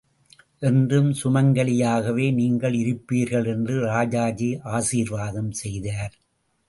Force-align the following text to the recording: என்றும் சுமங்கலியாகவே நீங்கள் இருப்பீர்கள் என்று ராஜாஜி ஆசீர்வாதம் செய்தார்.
என்றும் 0.61 1.09
சுமங்கலியாகவே 1.13 2.33
நீங்கள் 2.33 2.73
இருப்பீர்கள் 2.73 3.47
என்று 3.47 3.75
ராஜாஜி 3.85 4.59
ஆசீர்வாதம் 4.71 5.51
செய்தார். 5.51 6.15